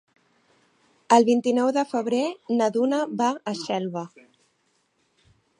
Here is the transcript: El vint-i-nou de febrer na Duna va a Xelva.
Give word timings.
El 1.17 1.27
vint-i-nou 1.27 1.69
de 1.75 1.83
febrer 1.91 2.23
na 2.57 2.71
Duna 2.79 3.05
va 3.23 3.31
a 3.53 3.57
Xelva. 3.63 4.07